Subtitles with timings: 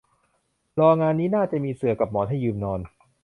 [0.79, 2.79] รอนานงี้น่าจะมีเสื่อกับหมอนให้ยืมนอน